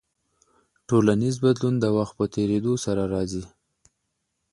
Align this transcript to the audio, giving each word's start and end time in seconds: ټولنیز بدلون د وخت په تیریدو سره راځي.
ټولنیز 0.87 1.35
بدلون 1.43 1.75
د 1.79 1.85
وخت 1.97 2.13
په 2.19 2.25
تیریدو 2.33 2.73
سره 2.85 3.03
راځي. 3.13 3.43